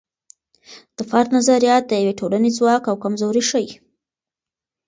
[0.97, 3.69] د فرد نظریات د یوې ټولنې ځواک او کمزوري ښیي.